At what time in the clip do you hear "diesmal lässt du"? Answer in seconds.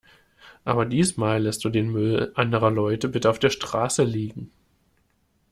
0.87-1.69